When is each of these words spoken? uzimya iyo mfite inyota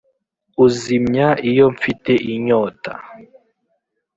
uzimya 0.65 1.27
iyo 1.49 1.65
mfite 1.75 2.11
inyota 2.33 2.91